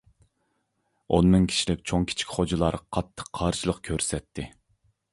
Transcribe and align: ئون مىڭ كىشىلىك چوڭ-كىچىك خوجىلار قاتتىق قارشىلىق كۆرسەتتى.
ئون 1.17 1.29
مىڭ 1.35 1.45
كىشىلىك 1.51 1.85
چوڭ-كىچىك 1.91 2.33
خوجىلار 2.39 2.81
قاتتىق 2.99 3.33
قارشىلىق 3.41 3.83
كۆرسەتتى. 3.91 4.53